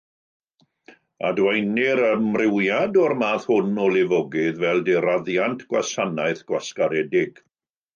Adwaenir 1.29 2.01
amrywiad 2.07 2.99
o'r 3.03 3.17
math 3.21 3.47
hwn 3.53 3.79
o 3.87 3.93
lifogydd 3.99 4.61
fel 4.67 4.85
diraddiant 4.93 5.67
gwasanaeth 5.73 6.47
gwasgaredig. 6.53 7.45